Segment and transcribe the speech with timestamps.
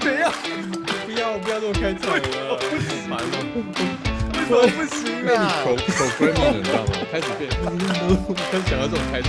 [0.00, 0.32] 怎样？
[1.04, 2.56] 不要不要这么开场了，好
[3.08, 3.60] 烦哦！
[4.32, 4.96] 为什么不行
[5.28, 5.52] 啊？
[5.62, 5.80] 口口
[6.18, 6.88] m 了，你知道吗？
[7.12, 7.50] 开始变，
[8.50, 9.28] 开始想要这种开始。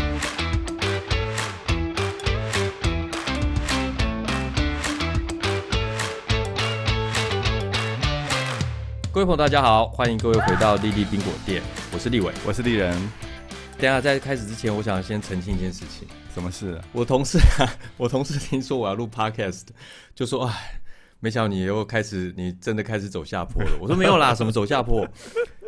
[9.12, 11.62] 各位朋友，大家好，欢迎各位回到丽丽冰果店，
[11.92, 12.32] 我是立伟。
[12.46, 12.96] 我是丽人，
[13.84, 16.08] 等下在开始之前，我想先澄清一件事情。
[16.34, 16.72] 什么事？
[16.76, 17.68] 啊我同事啊，
[18.00, 19.64] 我同事听说我要录 podcast，
[20.16, 20.80] 就说哎，
[21.20, 23.72] 没想到你又开始，你真的开始走下坡了。
[23.84, 25.06] 我说没有啦，什么走下坡？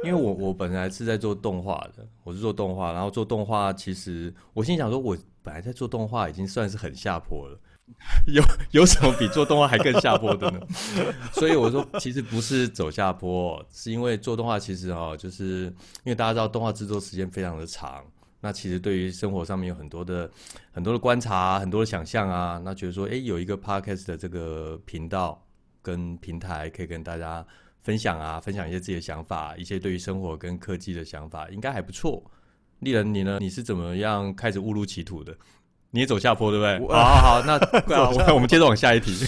[0.02, 7.60] 因为我我本来是在做动画的，我是做动画，然后做动画，其实我心想说，我本来在做动画已经算是很下坡了，
[8.34, 8.42] 有
[8.72, 10.60] 有什么比做动画还更下坡的呢？
[11.34, 15.66] 所以我说，其实不是走下坡，是因为做动画其实哦，就是
[16.04, 18.04] 因为大家知道动画制作时间非常的长。
[18.46, 20.30] 那其实对于生活上面有很多的
[20.72, 22.62] 很多的观察，很多的想象啊。
[22.64, 25.44] 那觉得说，哎，有一个 podcast 的这个频道
[25.82, 27.44] 跟平台，可以跟大家
[27.82, 32.24] 分享啊，分享一些自己的想法，一些对于生活跟科技的想法，应该还不错。
[32.82, 33.40] 丽人，你呢？
[33.42, 35.36] 你是怎么样开始误入歧途的？
[35.90, 36.96] 你也走下坡，对不对？
[36.96, 37.54] 好好好，那
[38.30, 39.26] 我 我们接着往下一题。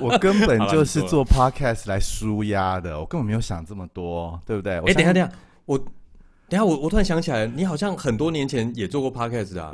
[0.00, 4.78] 我根本就是做 podcast 来舒压的，我根本没有想这么多，对不对？
[4.78, 5.30] 哎，等一下，等一下，
[5.66, 5.78] 我
[6.48, 9.70] 等下，我我突然想起来，你好像很多年前也做过 podcast 啊？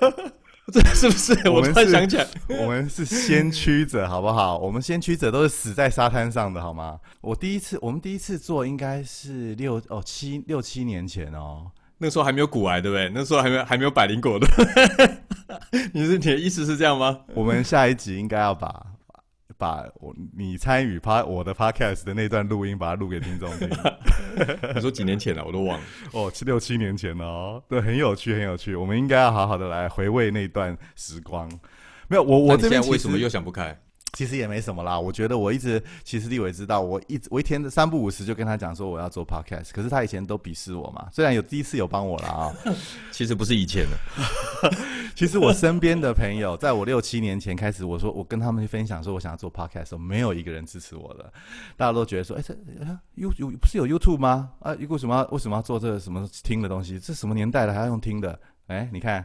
[0.72, 1.32] 这是不是？
[1.50, 2.26] 我突然想起来，
[2.60, 4.56] 我们是先驱者，好不好？
[4.58, 6.98] 我们先驱者都是死在沙滩上的，好吗？
[7.20, 11.70] 我第一次，我们第一次做应该是六哦七六七年前哦。
[11.98, 13.10] 那时候还没有骨癌，对不对？
[13.12, 14.46] 那时候还没有还没有百灵果的。
[15.92, 17.18] 你是你的意思是这样吗？
[17.34, 18.68] 我们下一集应该要把
[19.60, 23.68] 把我你参与趴我的 podcast 的那段录音，把它录给听众听。
[24.74, 25.84] 你说几年前了，我都忘了。
[26.12, 28.74] 哦，七六七年前了哦，对，很有趣，很有趣。
[28.74, 31.46] 我们应该要好好的来回味那段时光。
[32.08, 33.78] 没有，我我这边为什么又想不开？
[34.12, 34.98] 其实也没什么啦。
[34.98, 41.08] 我觉得我一直，其实立伟知道，我一直我一天三不五时就跟他讲说我要做 podcast，可是他以前都鄙视我嘛。
[41.12, 42.52] 虽然有第一次有帮我了啊，
[43.10, 44.70] 其实不是以前的，
[45.14, 51.32] 其实我身边的朋友，在我六七年前开始，我说我跟他们分享说我想要做 podcast 的时候，没有一个人支持我的，
[51.76, 52.52] 大家都觉得说，哎、这
[52.84, 54.50] 啊 You 有不是有 YouTube 吗？
[54.60, 56.98] 啊，为什么要为什么要做这个什么听的东西？
[56.98, 58.38] 这什么年代了还要用听的？
[58.66, 59.24] 哎、你看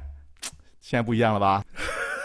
[0.82, 1.64] 现在不一样了吧？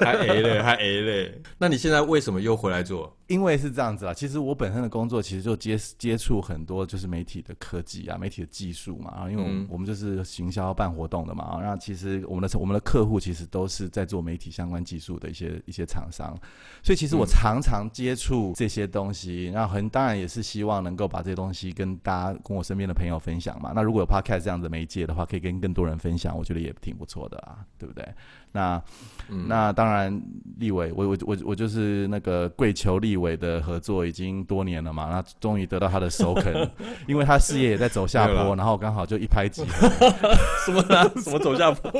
[0.00, 1.42] 还 A 嘞，还 A 嘞。
[1.58, 3.16] 那你现在为什么又回来做？
[3.30, 9.12] 因为是这样子啦，其实我本身的工作其实就接接触很多就是媒体的科技啊，媒体的技术嘛。
[9.14, 16.36] 然后因为我们、嗯我们就是行销办活动的嘛，然后其实我们的我们的客户其实都是在做媒体相关技术的一些一些厂商，
[16.82, 23.70] 所以其实我嗯常常接触这些东西，然后很当然也是希望能够把这些东西跟大家跟我身边的朋友分享嘛。
[23.72, 28.04] 那如果有 podcast 这样子的媒介的话，可以跟更多人分享，我觉得也挺不错的啊，对不对？
[28.52, 28.82] 那
[29.28, 30.20] 嗯那当然，
[30.58, 36.70] 立伟，我我我我就是那个跪求立伟的合作已经多年了嘛，那终于得到他的首肯，
[37.06, 39.88] 因为他事业也在走下坡，然后刚好就一拍即合。
[40.66, 41.08] 什么呢？
[41.22, 41.90] 什么走下坡？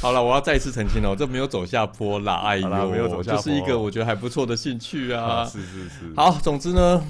[0.00, 5.44] 好了，我要再一次澄清了，这没有走下坡啦，哎呦，没有走下坡就是一个我觉得还不错的兴趣啊。
[5.44, 7.04] 是是是，好，总之呢，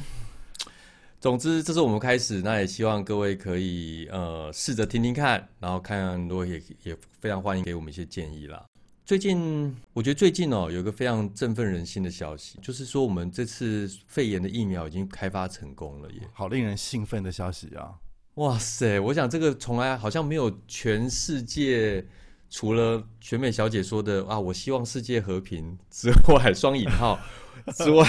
[1.21, 8.63] 总之这是我们开始，那也希望各位可以呃试着听听看，然后看看，如果也也非常欢迎给我们一些建议啦。
[9.07, 16.23] 最近我觉得最近哦有一个非常振奋人心的消息，就是说我们这次肺炎的疫苗已经开发成功了耶！
[16.33, 17.95] 好令人兴奋的消息啊！
[18.35, 22.05] 哇塞，我想这个从来好像没有全世界
[22.51, 27.17] 除了全美小姐说的啊，我希望世界和平之外，双引号
[27.77, 28.05] 之外，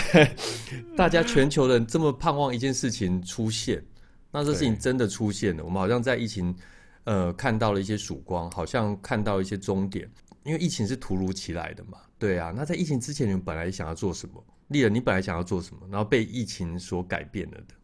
[0.98, 3.86] 大家全球人这么盼望一件事情出现，
[4.32, 5.64] 那这事情真的出现了。
[5.64, 6.56] 我们好像在疫情
[7.04, 10.10] 呃看到了一些曙光，好像看到一些终点，
[10.48, 12.00] 因为疫情是突如其来的嘛。
[12.18, 14.44] 对啊，那在疫情之前，你们本来想要做什么？
[14.70, 15.82] 丽人，你本来想要做什么？
[15.92, 17.76] 然后被疫情所改变了的。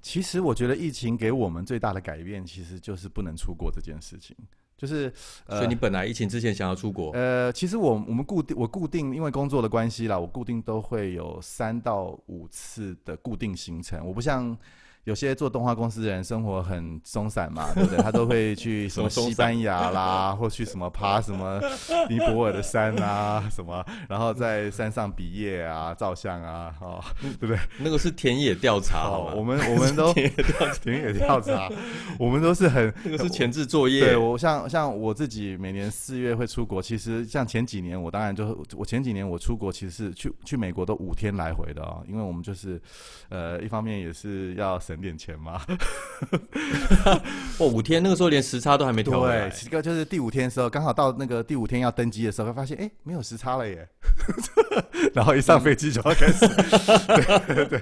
[0.00, 4.36] 其实我觉得疫情给我们最大的改变，其实就是不能出国这件事情。
[4.76, 5.12] 就是，
[5.46, 14.06] 呃所以你本来疫情之前想要出国，呃，其实我我们固定我固定因为工作的关系啦，我固定都会有三到五次的固定行程。
[14.06, 14.56] 我不像
[15.06, 17.98] 有些做动画公司的人生活很松散嘛， 对不对？
[18.02, 21.60] 他都会去什么西班牙啦， 或去什么爬什么
[22.10, 27.00] 尼泊尔的山啊， 什么，然后在山上比耶啊、照相啊，哦，
[27.38, 27.58] 对不对？
[27.78, 31.70] 那个是田野调查，我们我们都田野调查，田野调查，
[32.18, 34.00] 我们都是很那个是前置作业。
[34.00, 42.82] 对我像像我自己每年四月会出国，其实像前几年我当然就我前几年我出国其实是去去美国都五天来回的哦，因为我们就是
[43.28, 45.60] 呃一方面也是要省省点钱吗？
[47.58, 49.48] 哦，五天那个时候连时差都还没调回来。
[49.48, 53.86] 对，，这个就是第五天的时候，刚好到那个第五天要登机的时候，发现哎没有时差了耶，
[55.12, 57.78] 然后一上飞机就要开始，对对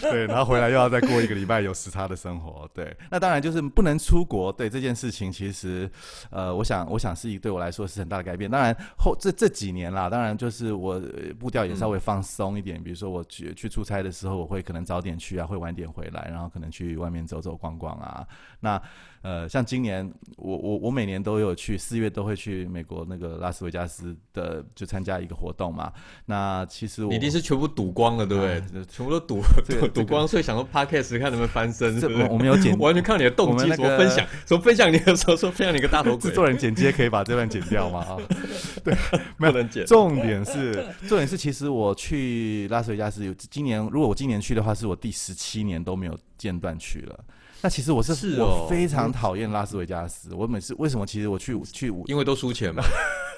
[0.00, 5.88] 对，然后回来又要再过一个礼拜有时差的生活，对，那当然就是不能出国，对这件事情其实
[6.30, 8.50] 呃，我想我想是一对我来说是很大的改变。
[8.50, 11.02] 当然后这这几年啦，当然就是我呃
[11.38, 18.26] 步调也稍微放松一点，比如说我去去出差的时候，我会可能早点去啊，会晚点回来，然后可能去外面走走逛逛啊。
[18.60, 18.80] 那
[19.20, 25.92] 呃，像今年我我我每年都有去，四月都会去美国那个拉斯维加斯的就参加一个活动嘛。
[26.24, 28.84] 那其实我一定是全部赌光了，对不哎对？
[28.86, 38.06] 全部都赌这个赌赌光，所以想说 podcast 看能不能翻身，这是不是我我们有剪完全看你的动机，怎么分享，怎么分享你的时候说分享你个大头鬼制，作人剪接可以把这段剪掉吗？
[38.92, 39.84] 啊， 不能剪。
[39.86, 40.72] 重点是，
[41.08, 47.24] 重点是，其实我去拉斯维加斯有今年，如果我今年去的话，是我第十七年都没有间断去了。
[47.62, 50.34] 那其实我是是哦我非常讨厌拉斯维加斯。
[50.34, 51.06] 我每次为什么？
[51.06, 52.82] 其实我去去因为都输钱嘛，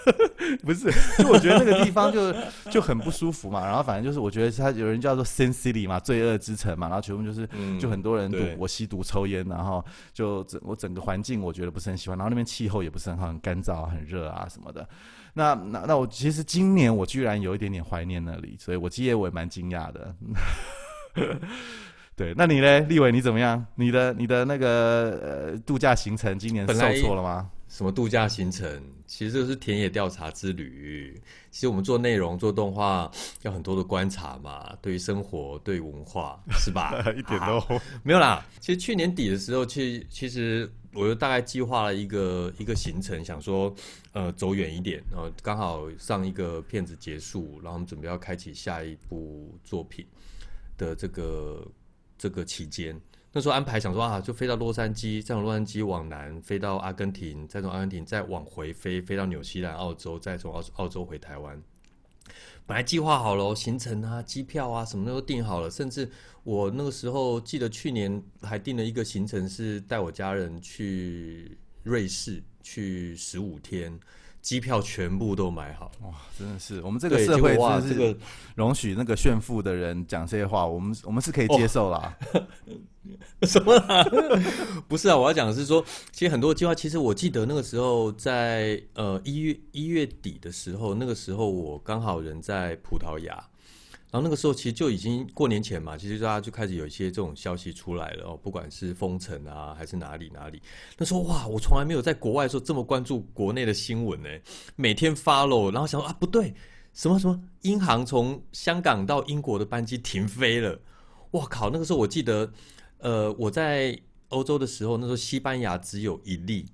[0.67, 2.35] 不是，就我觉得那个地方就
[2.69, 3.65] 就很不舒服嘛。
[3.65, 6.89] 然后反正就是我觉得他有人叫做 Sin City 嘛，罪恶之城嘛。
[6.89, 14.87] 然后全部就是嗯就很多人赌对我吸毒抽烟，然后就整我整个环境我觉得不是很喜欢，然后那边气候也不是很好，很干燥啊、很热啊什么的。
[15.35, 20.15] 那那那我其实今年我居然有一点点怀念那里，所以我今年我也蛮惊讶的。
[22.17, 23.65] 对，那你嘞，立伟你怎么样？
[23.77, 27.49] 你的你的那个呃度假行程今年受挫了吗？
[27.69, 31.21] 什么度假行程，其实这是田野调查之旅。
[31.51, 33.09] 其实我们做内容、做动画
[33.43, 36.95] 要很多的观察嘛，对于生活、对文化，是吧？
[37.17, 37.63] 一点都
[38.03, 38.45] 没有啦。
[38.59, 43.75] 其实去年底的时候，其其实我就大概计划了一个一个行程，想说
[44.13, 50.07] 呃走远一点，然后刚好上一个片子结束，然后我们准备要开启下一部作品
[50.77, 51.67] 的这个
[52.17, 52.99] 这个期间。
[53.31, 61.63] 那时候安排想说啊，就飞到洛杉矶，再从洛杉矶往南飞到阿根廷，再从阿根廷再往回飞，飞到纽西兰、澳洲，再从澳澳洲回台湾。
[62.69, 66.07] 本来计划好了哦行程啊、机票啊，什么都订好了，甚至
[66.45, 73.99] 我那个时候记得去年还订了一个行程，是带我家人去瑞士去十五天，
[74.43, 75.91] 机票全部都买好。
[76.03, 78.21] 哇，真的是我们这个，社会哇，真的是这个
[78.55, 82.15] 容许那个炫富的人讲这些话，我们我们是可以接受啦。
[83.43, 84.05] 什么啦？
[84.89, 93.35] 不是啊，我要讲的是说，其实很多计划，其实我记得那个时候在呃一月一月底的时候，那个时候我刚好人在葡萄牙，
[94.11, 100.61] 然后那个时候其实就已经过年前嘛，其实大家就开始有一些这种消息出来了哦，不管是封城啊，还是哪里哪里。
[100.97, 104.29] 那时候哇，我从来没有在国外的时候这么关注国内的新闻呢，
[104.75, 106.55] 每天 follow，然后想说啊不对，
[106.93, 110.81] 什么什么英航从香港到英国的班机停飞了，
[111.33, 111.69] 哇靠！
[111.71, 112.51] 那个时候我记得，
[112.99, 113.99] 呃，我在
[114.29, 116.67] 欧洲的时候，那时候西班牙只有一例，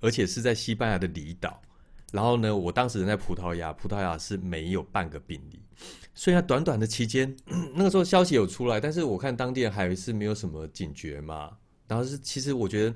[0.00, 1.60] 而且是在西班牙的离岛。
[2.12, 5.58] 然后呢，我当时人在葡萄牙，葡萄牙是没有半个病例，
[6.12, 7.34] 所以短短的期间，
[7.74, 11.50] 那个时候消息有出来，但是我看当地人还是没有什么警觉嘛。
[11.88, 12.94] 然后是其实我觉得，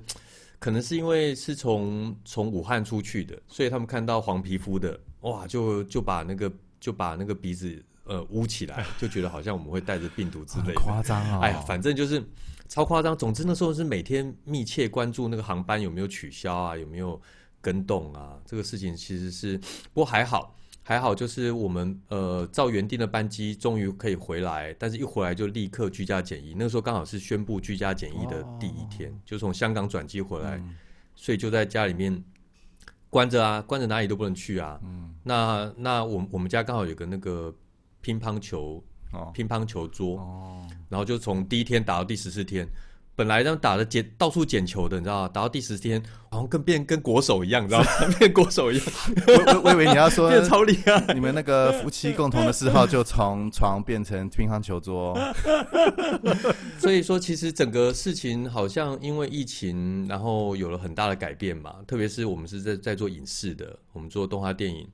[0.59, 10.81] 可能是因为是从从武汉出去的，所以他们看到黄皮肤的，哇，就就把那个就把那个鼻子呃捂起来， 就觉得好像我们会带着病毒之类很的。
[10.81, 11.41] 夸张啊！
[11.43, 12.23] 哎呀，反正就是
[12.69, 13.17] 超夸张。
[13.17, 17.21] 总之那时候是每天密切关注那个航班有没有取消啊，有没有
[17.61, 18.39] 跟动啊。
[18.45, 19.59] 这个事情其实是，
[19.93, 26.55] 不过还好，还好就是我们呃照原定的班机终于可以回来，但是一回来就立刻居家检疫。
[26.57, 30.63] 那个时候刚好是宣布居家检疫的第一天，就从香港转机回来，
[31.15, 32.23] 所以就在家里面。
[33.09, 34.79] 关着啊，关着哪里都不能去啊。
[34.83, 37.55] 嗯，那那我我们家刚好有个那个
[38.07, 38.81] 乒乓球
[39.13, 42.65] 哦乒乓球桌，哦，然后就从第一天打到第十四天，
[43.17, 45.29] 本来他们打的捡到处捡球的，你知道吗？
[45.29, 47.87] 打到第十天，好像跟变跟国手一样，你知道吗？
[48.21, 48.87] 变国手一样，
[49.27, 51.13] 我我我以为你要说 超厉害。
[51.15, 55.19] 你们那个夫妻共同的嗜好就从床变成乒乓球桌，
[56.79, 61.75] 所以说，其实整个事情好像因为疫情，然后有了很大的改变嘛。
[61.89, 64.87] 特别是我们是在在做影视的，我们做动画电影，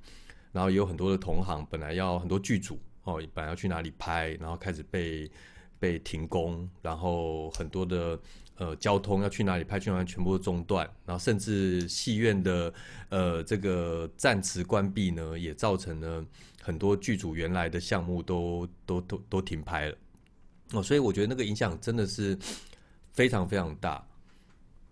[0.52, 5.30] 然后也有很多的同行，本来要很多剧组哦，本来要去哪里拍，然后开始被
[5.78, 8.18] 被停工，然后很多的
[8.56, 12.72] 呃交通要去哪里拍，去哪里全部中断，然后甚至戏院的
[13.08, 16.24] 呃这个暂时关闭呢，也造成了
[16.62, 19.96] 很多剧组原来的项目都都都都停拍了。
[20.72, 22.38] 哦，所以我觉得那个影响真的是
[23.12, 24.06] 非常非常大。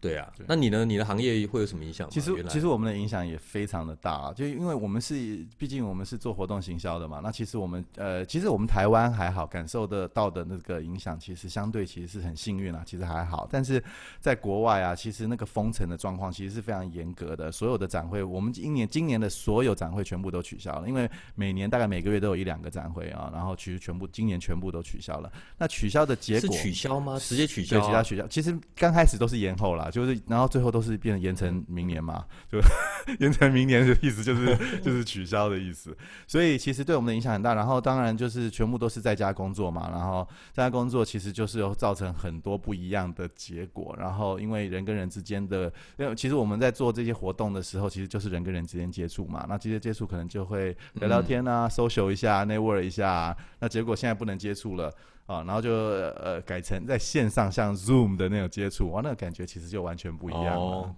[0.00, 0.85] 对啊，那你呢？
[0.85, 2.11] 你的行业会有什么影响吗？
[2.11, 13.83] 其实其实我们的影响也非常的大啊，就因为我们是毕竟我们是做活动行销的嘛，那其实我们呃其实我们台湾还好，感受得到的那个影响其实相对其实是很幸运啊，其实还好，但是
[14.21, 27.19] 在国外啊，其实那个封城的状况其实是非常严格的，所有的展会我们今年今年的所有展会全部都取消了，因为每年大概每个月都有一两个展会啊，然后其实全部今年全部都取消了，那取消的结是果取消吗？
[27.19, 27.87] 直接取消、对，啊？
[27.87, 28.26] 其他取消。
[28.28, 32.59] 其实刚开始都是延后啦，就是然后最后都是变成延成明年嘛，就
[33.18, 35.97] 延成明年的意思就是就是 取消的意思。
[36.26, 37.54] 所以其实对我们的影响很大。
[37.54, 43.94] 然后当然就是全部都是在家工作嘛，然后在家工作其实就是有造成很多不一样的结果。
[43.99, 49.44] 然后因为人跟人之间的，因为其实我们在做这些活动的时候，其实就是人跟人之间接触嘛。
[49.49, 53.37] 那这些接触可能就会聊聊天啊、social 一下、network 一下啊。
[53.59, 54.94] 那结果现在不能接触了。
[55.31, 60.61] 啊，然后就呃改成在线上像 Zoom 的那种接触，哇，那个感觉其实就完全不一样了。
[60.61, 60.97] 哦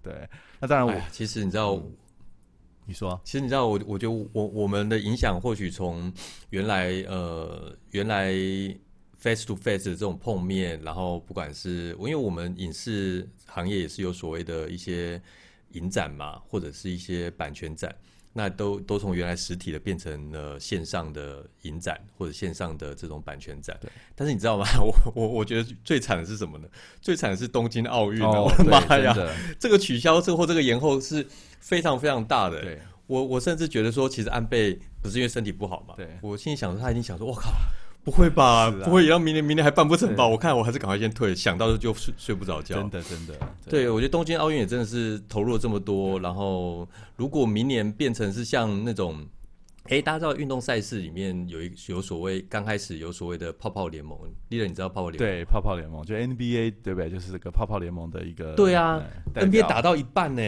[0.00, 0.28] 对，
[0.60, 1.82] 那当然我、哎其实你知道，
[2.86, 6.12] 你说其实你知道我，我觉得我我们的影响或许从
[6.50, 8.32] 原来呃原来
[9.18, 15.20] face to face 的这种碰面，然后不管是因为我们影视行业也是有所谓的一些
[15.72, 17.92] 影展嘛，或者是一些版权展。
[18.36, 23.88] 那都都从原来实体的变成了线上的影展或者线上的这种版权展对。
[24.14, 24.66] 但是你知道吗？
[24.82, 26.68] 我我我觉得最惨的是什么呢？
[27.00, 28.28] 最惨的是东京奥运啊！
[28.28, 29.14] 哦 我的妈呀
[29.58, 31.24] 这个取消之后这个延后是
[31.60, 32.60] 非常非常大的。
[32.60, 35.94] 对我我甚至觉得说，其实安倍不是因为身体不好嘛？
[35.96, 37.52] 对我心里想说，他已经想说，我靠，
[38.04, 38.70] 不会吧？
[38.84, 40.26] 不会让明年明年还办不成吧？
[40.28, 42.76] 我看我还是赶快先退，想到就睡睡不着觉。
[42.76, 43.34] 真的真的
[43.68, 49.26] 对，我觉得东京奥运也真的是投入了这么多，然后如果明年变成是像那种，
[49.84, 54.18] 哎，大家知道运动赛事里面有一有所谓刚开始有所谓的泡泡联盟，
[54.48, 55.30] 丽人你知道泡泡联盟？
[55.30, 57.10] 对泡泡联盟就 NBA 对不对？
[57.10, 59.02] 就是这个泡泡联盟的一个对啊
[59.34, 60.42] ，NBA 打到一半呢、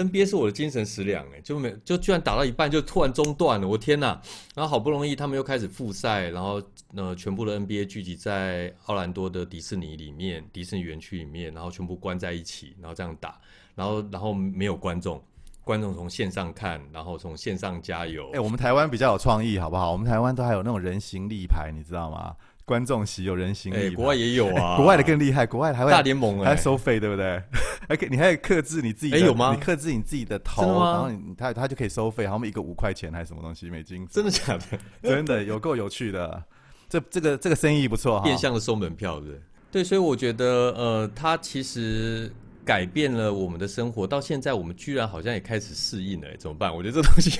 [0.00, 4.18] NBA 是我的精神食粮哎，就没就居然打到一半就突然中断了，我天哪！
[4.54, 6.62] 然后好不容易他们又开始复赛，然后
[6.96, 13.38] 呃全部的 NBA 聚集在奥兰多的迪士尼里面，迪士尼园区里面，然后全部关在一起，然后这样打，
[13.74, 15.22] 然后然后没有观众，
[15.62, 18.30] 观众从线上看，然后从线上加油。
[18.32, 19.92] 哎、我们台湾比较有创意，好不好？
[19.92, 22.34] 我们台湾都还有那种人形立牌，你知道吗？
[22.64, 27.42] 观众席有人形立哎、牌，国外也有啊， 国外的更厉害，国外还会大联盟哎、还收费，对不对？
[27.88, 34.78] 还可以，你还可以克制你自己的，哎有吗你克制你自己的头，然后你他他就可以收费，好像一个五块钱还是什么东西美金，真的假的？
[35.02, 36.42] 真的有够有趣的。
[36.88, 39.40] 这这个这个生意不错哈，变相的收门票，对不对？
[39.72, 42.32] 对，所以我觉得，呃，他其实
[42.64, 46.74] 改变了我们的生活，到现在我们居然好像也开始适应了，哎怎么办？
[46.74, 47.38] 我觉得这东西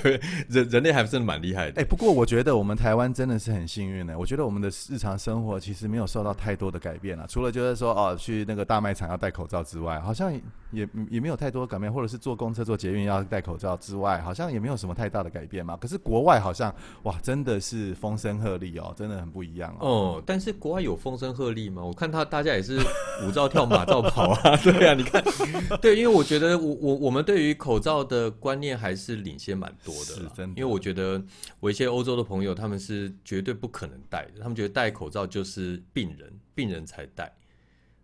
[0.49, 1.81] 人人类还真的蛮厉害的。
[1.81, 4.17] 哎、不过我觉得我们台湾真的是很幸运的。
[4.17, 10.33] 我觉得我们的日常生活其实没有受到太多的改变啊，除了就是说哦，去那个大卖场要戴口罩之外，好像
[10.71, 15.77] 也也没有太多改变，或者是坐公车、坐捷运要戴口罩之外，好像也没有什么太大的改变嘛。
[15.77, 16.73] 可是国外好像
[17.03, 19.89] 哇，真的是风声鹤唳哦，真的很不一样哦。
[19.89, 21.83] 哦，但是国外有风声鹤唳吗？
[21.83, 22.79] 我看他大家也是
[23.25, 25.20] 舞照跳马照跑啊， 对啊，你看，
[25.81, 31.23] 对，因为我觉得我我我们对于口罩的观念还是领先蛮多的啦，是真的因为我觉得
[31.59, 37.33] 我一些欧洲的朋友他们是绝对不可能戴的，他们觉得戴口罩就是病人，病人才戴。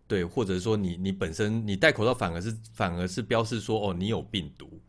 [0.08, 4.80] 对，或者说你你本身你戴口罩反而是反而是标示说哦你有病毒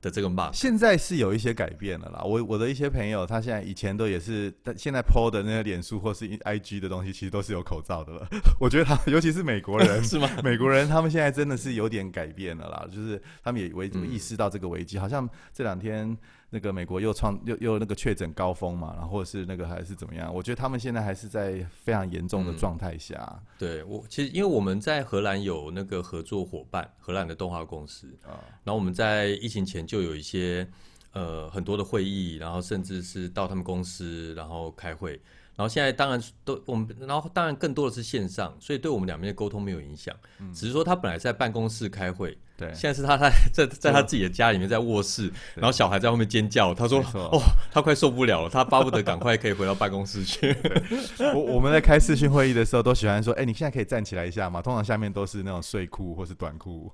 [0.00, 0.50] 的这个 mark。
[0.52, 2.22] 现在是有一些改变了啦。
[2.24, 8.28] 我我的一些朋友，他现在以前都也是，但现在 PO 的那个脸书或是 IG 的东西，其实都是有口罩的了。
[8.60, 10.28] 我觉得他，尤其是美国人， 是吗？
[10.42, 16.16] 美国人他们现在真的是有点改变了啦，就是他们也危嗯意识到这个危机，好像这两天
[16.56, 20.34] 那个美国又创又又那个确诊高峰嘛，然后或者是那个还是怎么样？
[20.34, 28.40] 我觉得他们现在还是在非常严重的嗯状态下对我其实因为我们在荷兰有那个合作伙伴，荷兰的动画公司，啊。
[28.64, 30.66] 然后我们在疫情前就有一些
[31.12, 35.12] 呃很多的会议，然后甚至是到他们公司然后开会，
[35.54, 40.16] 然后现在当然都我们，然后当然更多的是线上，所以对我们两边的沟通没有影响，
[40.54, 47.38] 只是说他本来在办公室开会，对，现在是他在在在他自己的家里面在卧室，然后小孩在后面尖叫，他说哦
[47.70, 50.56] 他快受不了了，他巴不得赶快可以回到办公室去。
[51.34, 56.90] 我我们在开视讯会议的时候，都喜欢说：“哎、你现在可以站起来一下嘛？”通常下面都是那种睡裤或是短裤。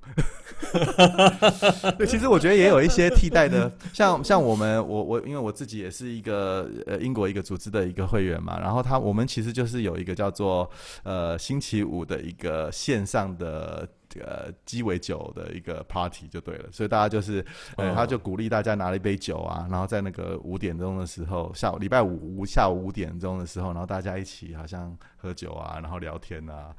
[1.97, 10.69] 对，其实我觉得也有一些替代的，像像我们，我我因为我自己也是一个呃英国一个组织的一个会员嘛，然后他我们其实就是有一个叫做
[11.05, 13.89] 呃星期五的一个线上的。
[14.21, 17.45] 呃，鸡尾酒的一个 party 就对了，所以大家就是，
[17.77, 26.75] 呃，哦他就鼓励大家拿了一杯酒啊，然后在那个五点钟的时候，下午礼拜五下午五点钟的时候，然后大家一起好像喝酒啊，然后聊天啊，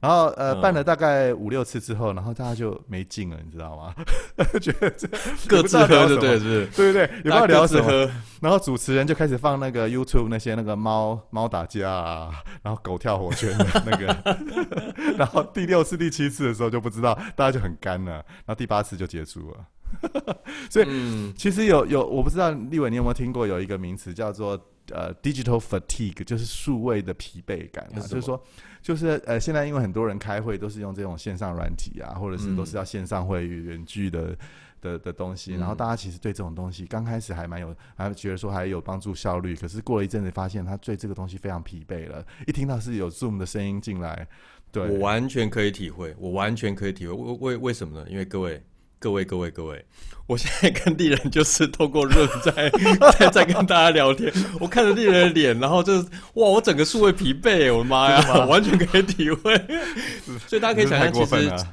[0.00, 3.94] 然后呃嗯办了大概五六次之后，然后大家就没劲了，你知道吗？
[4.60, 5.08] 觉得这
[5.48, 6.66] 各自喝，对对，是不是？
[6.76, 7.84] 对对对，也不知道聊什么。
[7.84, 8.10] 喝，
[8.40, 12.30] 然后主持人就开始放那个 YouTube 那些那个猫猫打架啊，
[12.62, 14.16] 然后狗跳火圈的那个，
[15.16, 19.66] 然后第六次、第七次的时候就不知道，大家就很干了，然后第八次就结束了。
[20.68, 24.60] 所以嗯，其实有有，我不知道立伟你有没有听过有一个名词叫做
[24.90, 28.42] 呃 digital fatigue，就是数位的疲惫感嘛，就是说，
[28.86, 34.36] 就是呃现在因为很多人开会都是用这种线上软体啊，或者是嗯都是要线上会议、远距的。
[34.82, 42.24] 的的东西，嗯然后大家其实对这种东西刚开始还蛮有，还觉得说还有帮助效率，可是过了一阵子发现他对这个东西非常疲惫了。
[42.46, 44.28] 一听到是有 Zoom 的声音进来，
[44.70, 47.14] 对，我完全可以体会，我完全可以体会。
[47.14, 48.06] 为为为什么呢？
[48.08, 48.62] 因为各位。
[49.06, 49.84] 各位各位各位，
[50.26, 52.68] 我现在跟丽人就是透过润在
[53.16, 59.56] 在在跟大家聊天，我看着丽人的脸，然后就是哇，我整个数位疲惫，我的妈呀，我完全可以体会。
[60.48, 61.66] 所以大家可以想象，其实。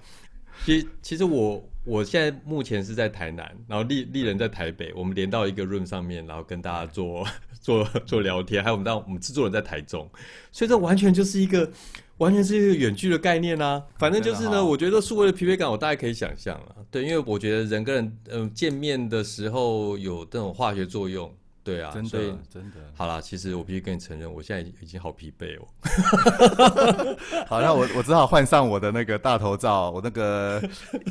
[0.64, 7.28] 其其实我我现在目前是在台南，然后丽丽人在台北，我们连到一个 room 上面，然后跟大家做
[7.62, 10.08] 做做聊天，还有我们当我们制作人在台中，
[10.52, 11.68] 所以这完全就是一个
[12.24, 13.84] 完全是一个远距的概念啊。
[13.98, 16.76] 反正就是呢，我觉得数位的疲惫感，我大概可以想象了。
[16.90, 21.32] 对，因为我觉得人跟人嗯、见面的时候有这种化学作用，
[21.64, 22.10] 对啊，真的
[22.52, 22.78] 真的。
[22.94, 25.68] 好啦，其实我必须跟你承认，我现在已经好疲惫哦。
[27.48, 30.62] 好，那我我只好换上我的那个大头照，我那个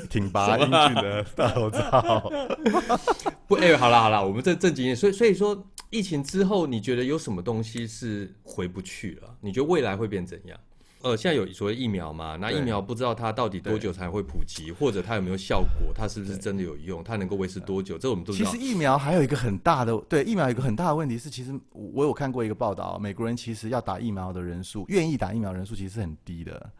[0.08, 2.32] 挺拔英俊的大头照。
[3.48, 4.94] 不，哎、好啦好啦，我们正正经。
[4.94, 9.28] 所以所以说，疫情之后，你觉得有什么东西是回不去了？
[9.40, 10.58] 你觉得未来会变怎样？
[11.02, 12.36] 呃，现在有所谓疫苗嘛？
[12.40, 15.92] 那疫苗不知道它到底多久才会普及，或者它有没有效果？
[15.94, 17.02] 它是不是真的有用？
[17.02, 17.98] 它能够维持多久？
[17.98, 18.64] 这我们都知道其实。
[18.64, 26.70] 疫苗还有一个很大的，对疫苗有一个很大的问题是，其实我有看过一个报道，美国人其实要打疫苗的人数，愿意打疫苗人数其实是很低的。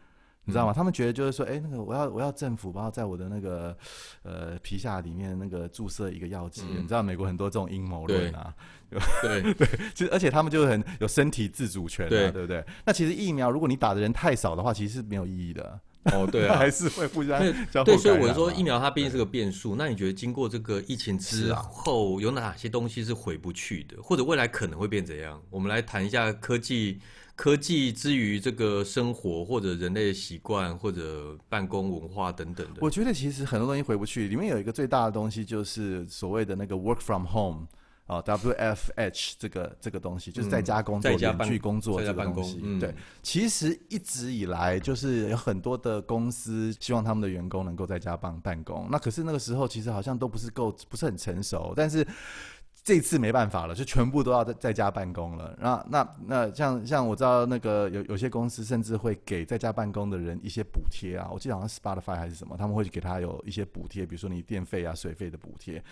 [0.44, 0.72] 你知道吗？
[0.72, 3.76] 他们觉得就是说，哎、那个我要我要政府帮我在我的那个
[4.22, 8.52] 呃皮下里面那个注射一个药剂，嗯你知道美国很多这种阴谋论啊，
[9.22, 12.64] 对 对，其实而且他们就很有身体自主权、啊，对对不对？
[12.84, 15.80] 那其实疫苗如果你打的人太少的话，其实是没有意义的，
[16.12, 17.38] 哦，对啊 还，是会互相
[17.84, 19.76] 对所以我说疫苗它毕竟是个变数。
[19.76, 25.40] 那你觉得经过这个疫情之后，有哪些东西是回不去的，或者未来可能会变怎样？
[25.50, 26.98] 我们来谈一下科技。
[27.34, 32.80] 科技之于这个生活，或者人类的习惯，或者办公文化等等的。
[32.80, 37.66] 我觉得其实很多东西回不去，里面有一个最大的东西就是所谓的那个 work from home
[38.06, 42.60] 啊、WFH 这个这个东西，就是在家工作、嗯在家办远距工作在家办公这个东西。
[42.62, 52.06] 嗯对，其实一直以来就是有很多的公司希望他们的员工能够在家办办公，那可是那个时候其实好像都不是够不是很成熟，但是。
[52.84, 55.56] 这次没办法了，就全部都要在在家办公了。
[55.60, 65.82] 那那那像像我知道那个有有些公司甚至会给在家办公的人一些补贴啊，我记得好像 Spotify 还是什么，他们会给他有一些补贴，比如说你电费啊、水费的补贴。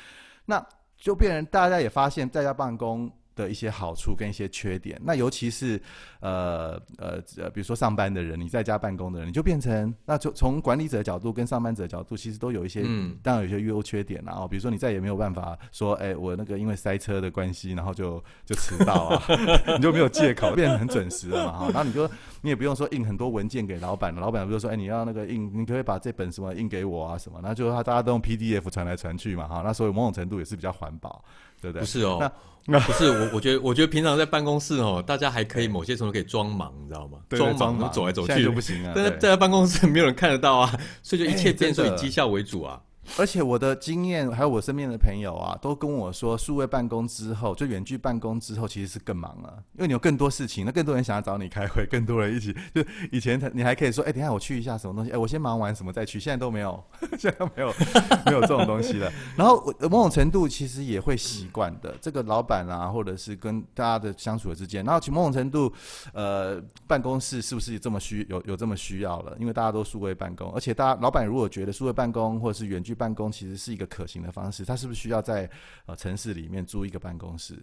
[0.46, 0.64] 那
[0.96, 5.00] 就变成大家也发现在家办公的一些好处跟一些缺点。
[5.04, 5.80] 那尤其是
[6.20, 19.22] 呃呃呃，比如说上班的人，你在家办公的人，你就变成那就从管理者的角度跟上班者的角度，其实都有一些嗯，当然有些优缺点啦哦，比如说你再也没有办法说，哎、我那个因为塞车的关系，然后就就迟到啊，
[19.76, 21.64] 你就没有借口，变得很准时了嘛哈。
[21.72, 22.08] 然后你就
[22.42, 27.40] 你也不用说印很多文件给老板，老板比如说，哎、你要那个印，你可以把这本什么印给我啊什么？
[27.42, 31.24] 那就他大家都用 PDF 传来传去嘛哈，那所以某种程度也是比较环保，
[31.60, 31.80] 对不对？
[31.80, 32.32] 不是哦
[32.66, 37.18] 那， 不是我，我觉得，我觉得平常在办公室哦，大家还可以某些时候可以装忙，你知道吗？
[37.30, 38.60] 装忙，走来走去就不。
[38.60, 38.92] 行啊。
[38.94, 42.78] 但是对在办公室没有人看得到啊，所以就一切哎变数以绩效为主啊。
[43.18, 52.54] 而且我的经验，还有我身边的朋友啊，都跟我说，数位办公之后，就远距办公之后，其实是更忙了，因为你有更多事情，那更多人想要找你开会，更多人一起。
[52.74, 56.82] 就以前他你还可以说，哎、等一下我去一下什么东西，哎、我先忙完什么再去，现在都没有，
[57.18, 57.72] 现在都没有
[58.26, 59.10] 没有这种东西了。
[59.36, 65.72] 然后我某种程度其实也会习惯的，这个老板啊，或者是跟大家的相处的之间，然后其某种程度，
[66.12, 69.36] 呃，办公室是不是这么需有有这么需要了？
[69.40, 75.48] 因为大家都数位办公，而且大家老板如果觉得数位办公或者是远距去办公其实是一个可行的方式，他是不是需要在
[75.86, 77.56] 呃城市里面租一个办公室？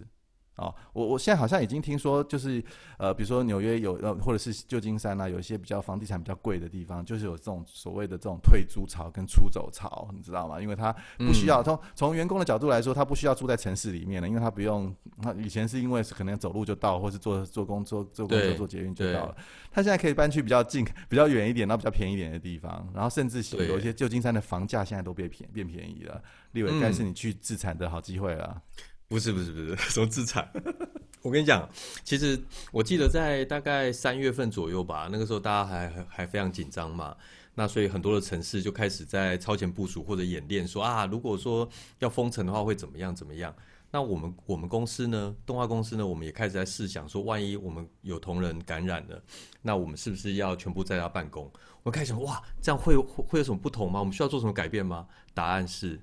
[0.58, 2.62] 哦，我我现在好像已经听说，就是
[2.98, 10.60] 呃，比如说纽约有呃，或者是旧金山啊，有一些比较房地产比较贵的地方，就是有这种所谓的这种退租潮跟出走潮，你知道吗？
[10.60, 19.36] 因为他不需要从从员工的角度来说，他不需要住在城市里面了，因为他不用，他以前是因为可能走路就到，或是坐坐工坐坐公车对坐捷运就到了。
[19.70, 26.20] 他现在可以搬去比较近、比较远一点，然后比较便宜一点的地方，然后甚至有一些旧金山的房价现在都变便变便宜了。
[26.52, 28.60] 立伟，嗯该是你去自产的好机会了。
[29.08, 30.50] 不是不是不是 什么资产。
[31.22, 31.68] 我跟你讲，
[32.04, 32.40] 其实
[32.70, 37.16] 我记得在大概三月份左右吧，那个时候大家还还非常紧张嘛。
[37.54, 41.68] 那所以很多的城市就开始在超前部署或者演练，说啊，如果说
[41.98, 43.52] 要封城的话会怎么样怎么样？
[43.90, 49.20] 那我们我们公司呢，动画公司呢，我们也开始在试想说，万一我们有同仁感染了，
[49.62, 51.50] 那我们是不是要全部在家办公？
[51.82, 53.98] 我开始想，哇，这样会会有什么不同吗？
[53.98, 55.08] 我们需要做什么改变吗？
[55.34, 56.00] 答案是。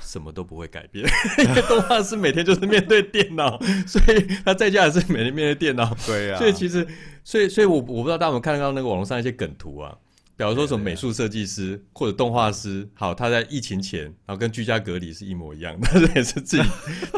[0.00, 1.04] 什么都不会改变，
[1.38, 5.96] 因为动画师每天就是面对电脑， 所以他在家也是每天面对电脑。
[6.06, 6.86] 对啊，所以其实，
[7.24, 9.94] 所以，所以我我不知道大家有没有看到那个网络上一些梗图啊，
[10.36, 16.62] 比如说什么美术设计师或者动画师，好，他在疫情前，然后跟居家隔离是一模一样，的， 也是自己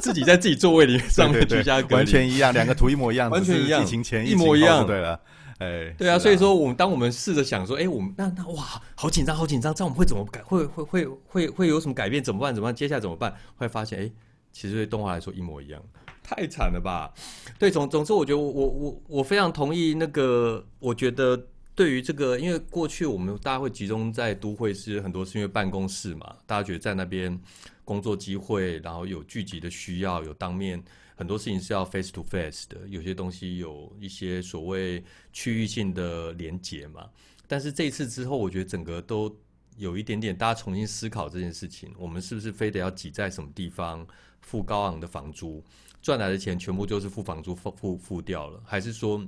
[0.01, 5.21] 自己在自己座位里面上面居家隔离，完全一样，两个图一模一样，完全一样，疫情前一模一样，对了。
[5.59, 10.43] 哎，对啊，所以说我们当我们试着想说，哎，我们那那哇，好紧张，好紧张，这样我们会怎么改？
[10.43, 12.23] 会会会会会有什么改变？
[12.23, 12.53] 怎么办？
[12.53, 12.75] 怎么办？
[12.75, 13.33] 接下来怎么办？
[13.57, 14.11] 会发现，哎，
[14.53, 15.81] 其实对动画来说一模一样，
[16.25, 17.13] 太惨了吧？
[17.57, 21.41] 对，总总之，我觉得我我我我非常同意那个，我觉得
[21.75, 27.41] 对于这个，因为过去我们大家会集中在都会是很多是因为办公室嘛，大家觉得在那边
[27.85, 30.83] 工作机会，然后有聚集的需要，有当面。
[31.15, 37.09] 很多事情是要 face to face 的，有些东西有一些所谓区域性的连结嘛。
[37.47, 39.35] 但是这一次之后，我觉得整个都
[39.77, 44.07] 有一点点，大家重新思考这件事情：我们是不是非得要挤在什么地方
[44.41, 45.63] 付高昂的房租，
[46.01, 48.63] 赚来的钱全部就是付房租付付付掉了？
[48.65, 49.25] 还是说，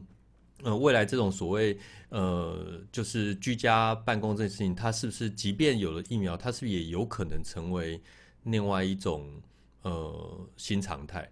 [0.62, 8.00] 呃，未来这种所谓呃，就是居家办公这件事情，它是不是即便有了疫苗，它是不是也有可能成为
[8.44, 9.30] 另外一种
[9.82, 11.30] 呃新常态？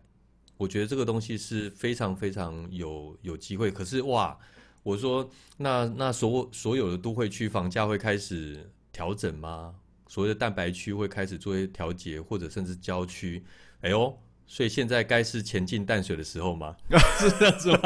[0.57, 4.37] 我觉得这个东西是非常非常有有机会，可是哇，
[4.83, 9.75] 我说那那所所有的都会区房价会开始调整吗？
[10.07, 13.43] 所谓的蛋白区会开始做一些调节，或者甚至郊区，
[13.81, 16.77] 哎呦，所以现在该是前进淡水的时候吗？
[17.19, 17.79] 是这样子吗？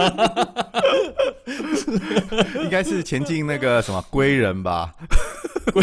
[2.63, 4.95] 应该是前进那个什么归人吧？
[5.73, 5.83] 归。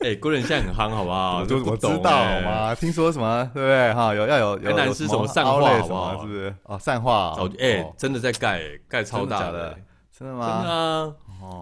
[0.00, 1.44] 哎，国人现在很夯，好不好？
[1.44, 2.72] 就我知道吗？
[2.74, 3.92] 听说什么，对不对？
[3.94, 6.20] 哈，有要有有南是什么善化，好不好？
[6.20, 6.54] 是不是？
[6.62, 9.76] 哦，善化，哎，真的在盖，盖超大的，
[10.16, 10.46] 真的吗？
[10.46, 11.14] 真的啊！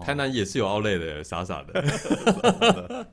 [0.03, 1.83] 台南也是有奥类的，傻傻的。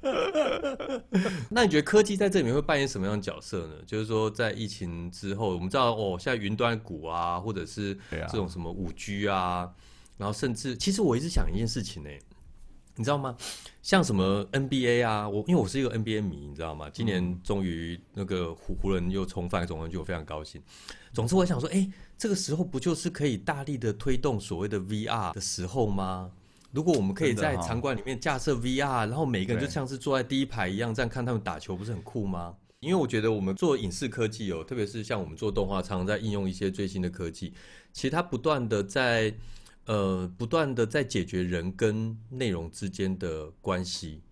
[1.48, 3.74] 那你觉得科技在这里面会扮演什么样的角色呢？
[3.86, 9.70] 就是说，在疫情之后，我们知道哦，现在云端股啊，或者是这种什么五 G 啊，
[10.18, 12.10] 然后甚至，其实我一直想一件事情呢。
[12.96, 13.36] 你知道吗？
[13.82, 16.88] 像什么 NBA 啊，我因为我是一个 NBA 迷，你知道吗？
[16.90, 20.62] 今年终于那个湖湖人又重返总冠军，我非常高兴。
[21.12, 26.30] 总之，我想说，哎，这个时候不就是可以大力的推动所谓的 VR 的时候吗？
[26.70, 32.54] 如果我们可以在场馆里面架设 VR，然后每个人就像是坐在第一排一样，这样看他们打球，不是很酷吗？
[32.78, 37.52] 因为我觉得我们做影视科技哦，特别是像我们做动画，常常在应用一些最新的科技，
[37.92, 39.34] 其实它不断的在。
[39.86, 44.22] 呃，不断的在解决人跟内容之间的关系，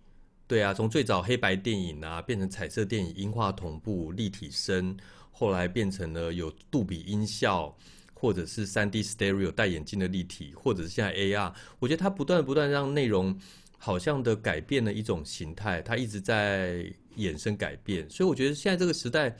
[0.47, 4.97] 对啊，从最早黑白电影啊，变成彩色电影、音画同步、立体声，
[5.31, 7.77] 后来变成了有杜比音效，
[8.15, 13.39] 或者是三 D stereo 戴眼镜的立体，或者是现在 AR，我觉得它不断不断让内容
[13.77, 19.37] 好像的改变了一种形态，它一直在衍生改变，所以我觉得现在这个时代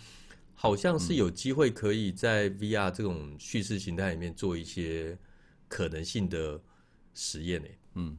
[0.53, 5.17] 好像是有机会可以在 VR 这种叙事形态里面做一些。
[5.73, 6.61] 可能性的
[7.15, 7.67] 实验呢？
[7.95, 8.15] 嗯。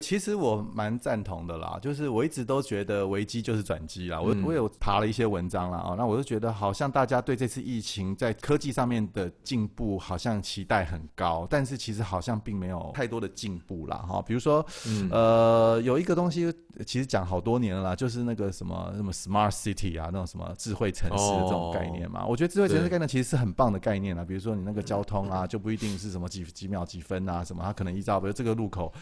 [0.00, 4.20] 其实我蛮赞同的啦，就是我一直都觉得危机就是转机啦。
[4.20, 13.96] 我我有爬了一些文章啦，啊，那我就觉得好像大家对这次疫情在科技上面的进步好像期待很高，但是其实好像并没有太多的进步啦。
[13.96, 14.20] 哈。
[14.20, 14.64] 比如说，
[15.10, 16.52] 呃，有一个东西
[16.84, 22.26] 其实讲好多年了啦，就是那个什么什么 smart city 啊，那种什么智慧城市的这种概念嘛。
[22.26, 24.22] 我觉得智慧城市概念其实是很棒的概念啦。
[24.22, 28.92] 比如说你那个交通啊，就不一定是什么几几秒几分啊，什么它可能依照比如这个路口。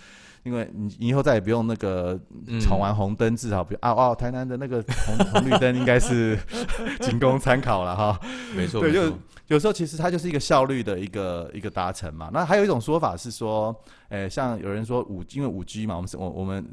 [0.45, 2.18] 因为你以后再也不用那个
[2.61, 6.38] 闯完红灯，至少比啊哦，台南的那个红 红绿灯应该是
[7.01, 8.20] 仅供参考了哈。
[8.55, 9.12] 没错，对，就
[9.49, 12.31] 有时候其实它就是一个效率的一个一个达成嘛。
[12.33, 13.75] 那还有一种说法是说。
[14.11, 16.64] 诶，像有人说五，因为五 G 嘛，我们是我我们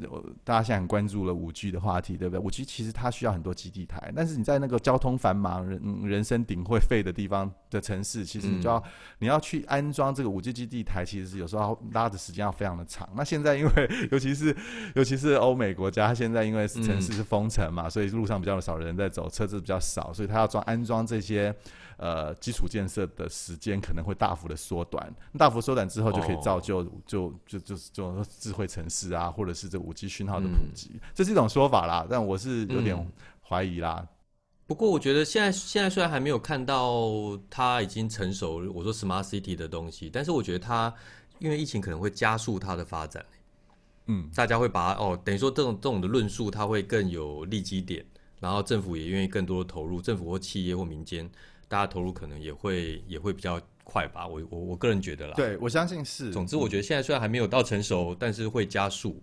[0.44, 2.44] 大家现在很关注了五 G 的话题，对不对？
[2.44, 8.82] 五 G 其实它需要很多基地台，但是你在那个交通繁忙、人人声鼎会废的地方的城市，其实你就要
[9.18, 13.08] 你要去安装这个五 G 基地台，其实是有时候拉的时间要非常的长。
[13.16, 14.54] 那现在因为尤其是
[14.94, 21.54] 尤其是欧美国家，现在因为城市是封城嘛，所以路上比较少人在走，车子比较少，所以他要装安装这些
[22.02, 25.14] 呃基础建设的时间可能会大幅的缩短。
[25.38, 27.32] 大幅缩短之后，就可以造就就。
[27.46, 32.06] 就就是这种智慧城市啊，或者是这五 G 讯号的普及，这是一种说法啦。
[32.08, 32.96] 但我是有点
[33.46, 34.06] 怀疑啦。
[34.66, 40.92] 不过我觉得现在现在虽然还没有看到它已经成熟，我说 smart city 的东西，但是我觉得它
[41.38, 43.24] 因为疫情可能会加速它的发展。
[44.06, 48.04] 嗯，大家会把它哦，等于说这种这种的论述，它会更有利基点，
[48.40, 51.30] 然后政府也愿意更多的投入，政府或企业或民间，
[51.72, 54.28] 大家投入可能也会也会比较快吧。
[54.28, 55.32] 我我我个人觉得啦。
[55.34, 56.30] 对，我相信是。
[56.30, 59.22] 总之，我觉得现在虽然还没有到成熟，但是会加速。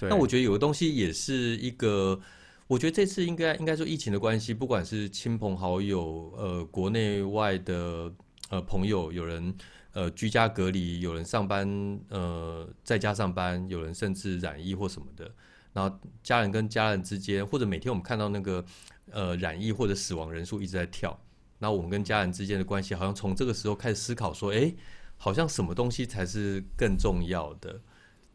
[0.00, 2.18] 那我觉得有的东西也是一个，
[2.66, 8.10] 我觉得这次应该应该说疫情的关系，不管是亲朋好友，呃，国内外的
[8.48, 9.54] 呃朋友，有人
[9.92, 15.30] 呃居家隔离，有人上班呃在家上班，有人甚至染疫或什么的，
[15.74, 18.64] 然后家人跟家人之间，或者每天我们看到那个
[19.10, 21.20] 呃染疫或者死亡人数一直在跳，
[21.60, 24.74] 那我们跟家人之间的关系，好像从这个时候开始思考说，哎，
[25.16, 27.80] 好像什么东西才是更重要的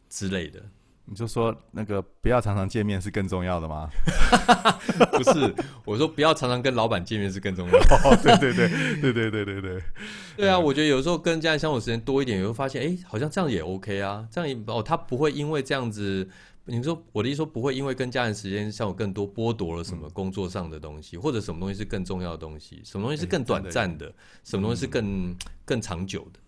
[0.08, 0.62] 之类的。
[1.08, 3.88] 你就说那个不要常常见面是更重要的吗？
[5.12, 7.78] 不是，我说不要常常跟老板见面是更重要。
[7.78, 8.68] 哦，对对对
[9.00, 9.82] 对对对对对，
[10.36, 16.28] 对啊，我觉得有时候跟家人相处时间多一点，你会发现，哎，好像这样也 OK 啊，这样也哦，他不会因为这样子，
[16.66, 24.12] 你说我的意思说不会因为跟家人时间相处更多，剥夺了什么工作上的东西，或者什么东西是更重要的东西，什么东西是更短暂的，
[24.44, 26.40] 什么东西是更更长久的。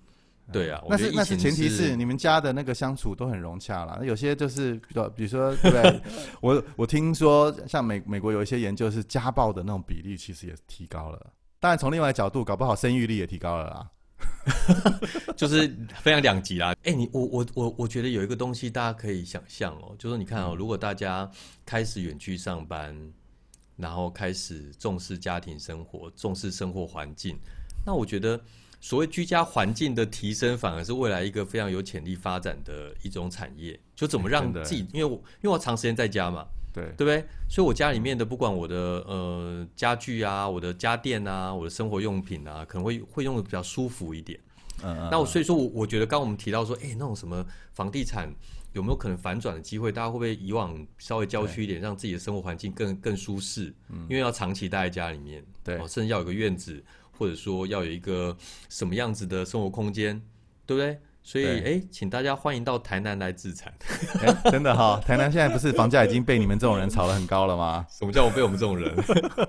[0.50, 3.98] 对啊，那是那是前提是你们家的那个相处都很融洽啦。
[4.00, 6.00] 那有些就是比较，比如说，对不对？
[6.40, 11.32] 我我听说，像美美国有一些研究是家暴的那种比例其实也提高了。
[11.60, 13.90] 当然，从另外角度，搞不好生育率也提高了啦。
[15.36, 15.68] 就是
[16.00, 16.74] 非常两极啦。
[16.84, 21.30] 哎，你我我我我觉得有一个东西大家可以想象哦，就是你看哦，如果大家
[21.64, 22.96] 开始远距上班，
[23.76, 27.38] 然后开始重视家庭生活，重视生活环境，
[27.84, 28.40] 那我觉得。
[28.80, 33.76] 所谓居家环境的提升，反而是未来一个非常有潜力发展的一种产业。
[33.96, 36.46] 就怎么让自己，因为我因为我长时间在家嘛，
[36.78, 37.24] 对对不对？
[37.48, 44.38] 所以我家里面的不管我的呃家具啊、我的家电啊、我的生活用品啊，可能会会用的比较舒服一点。
[44.82, 45.08] 嗯嗯。
[45.10, 48.32] 那我所以说我我觉得，刚我们提到说，哎，那种什么房地产
[48.72, 49.90] 有没有可能反转的机会？
[49.90, 53.74] 大家会不会以往稍微郊区一点，让自己的生活环境更更舒适？
[53.88, 54.06] 嗯。
[54.08, 56.82] 因为要长期待在家里面，对，甚至要有个院子。
[57.18, 58.36] 或者说要有一个
[58.68, 60.22] 什么样子的生活空间，
[60.64, 60.96] 对不对？
[61.28, 63.70] 所以，哎，请大家欢迎到台南来自产。
[64.50, 67.84] 真的哈， 台南现在不是房价已经被你们这种人炒得很高了吗？
[67.90, 68.90] 什么叫我被我们这种人？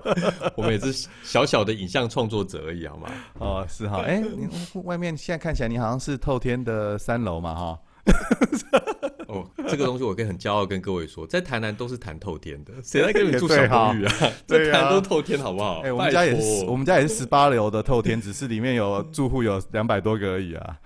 [0.56, 3.08] 我们也是小小的影像创作者而已，好吗？
[3.38, 4.02] 哦，是哈。
[4.02, 4.46] 哎，你
[4.82, 7.78] 外面现在看起来你好像是透天的三楼嘛，哈。
[9.28, 14.12] 哦，这个东西我可以很骄傲跟各位说，在台南都是谈透天的，谁在跟你住小公寓啊？
[14.46, 15.80] 在台南都透天，好不好？
[15.80, 20.76] 哎，我们家也是，我们家也是十八楼的透天，只是里面有住户有两百多个而已啊。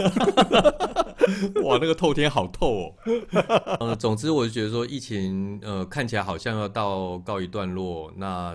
[1.64, 2.94] 哇，那个透天好透哦。
[3.78, 8.54] 呃， 总之我就觉得说，疫情呃看起来好像要到告一段落，那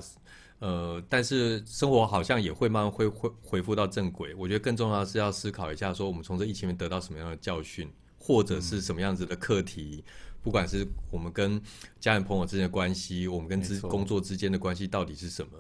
[0.60, 4.34] 呃，但是生活好像也会慢慢恢恢恢复到正轨。
[4.36, 7.90] 我觉得更重要的是要思考一下，说我们从这疫情里面得到什么样的教训。
[8.18, 10.04] 或者是什么样子的课题，
[10.42, 11.62] 不管是我们跟
[12.00, 15.52] 家人朋友之间的关系，我们跟之工作之间的关系到底是什么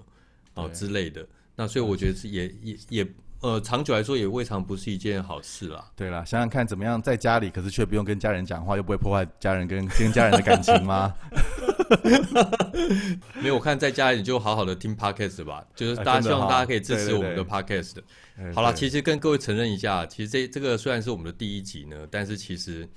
[0.55, 1.23] 哦之类的。
[1.55, 3.07] 那所以我觉得是也也也
[3.45, 5.85] 呃，长久来说也未尝不是一件好事啦。
[5.95, 11.13] 对啦，想想看怎么样在家里，可是却不用跟家人讲话，又不会破坏家人跟跟家人的感情吗？
[13.39, 17.97] 没有，我看在家里就好好的听 podcast 吧，就是大家希望大家可以支持我们的 podcast。
[18.55, 22.89] 好了，其实跟各位承认一下，其实这这个虽然是我们的第一集呢，但是其实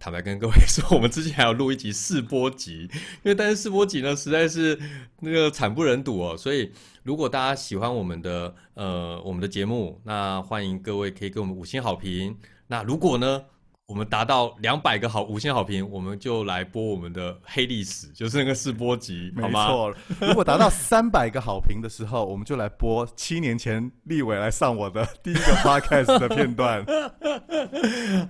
[0.00, 2.88] 坦白跟各位 说，我们之前还有录一集试播集，
[3.22, 4.76] 因为但是试播集呢实在是
[5.20, 12.36] 那个惨不忍睹哦，所以如果大家喜欢我们的呃我们的节目，那欢迎各位可以给我们五星好评。
[12.66, 13.44] 那如果呢？
[13.90, 19.92] 我们达到两百个好五星好评，我们就来播我们的黑历史，就是那个试播集，没错。
[20.20, 26.86] 如果达到三百个好评的时候，我们就来播七年前立伟来上我的第一个 podcast 的片段。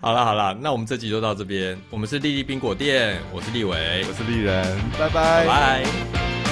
[0.01, 1.79] 好了好了，那我们这集就到这边。
[1.90, 6.50] 我们是丽丽冰果店，我是立伟，我是丽人，拜拜拜。